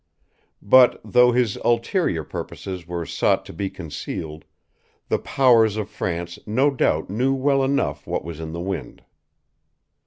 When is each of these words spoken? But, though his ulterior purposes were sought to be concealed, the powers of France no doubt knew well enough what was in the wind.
But, 0.63 0.99
though 1.05 1.31
his 1.31 1.57
ulterior 1.57 2.23
purposes 2.23 2.87
were 2.87 3.05
sought 3.05 3.45
to 3.45 3.53
be 3.53 3.69
concealed, 3.69 4.45
the 5.09 5.19
powers 5.19 5.77
of 5.77 5.91
France 5.91 6.39
no 6.47 6.71
doubt 6.71 7.11
knew 7.11 7.35
well 7.35 7.63
enough 7.63 8.07
what 8.07 8.25
was 8.25 8.39
in 8.39 8.51
the 8.51 8.59
wind. 8.61 9.03